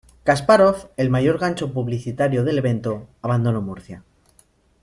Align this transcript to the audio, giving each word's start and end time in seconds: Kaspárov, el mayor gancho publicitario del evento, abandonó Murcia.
Kaspárov, 0.23 0.89
el 0.97 1.11
mayor 1.11 1.37
gancho 1.37 1.73
publicitario 1.73 2.43
del 2.43 2.57
evento, 2.57 3.07
abandonó 3.21 3.61
Murcia. 3.61 4.03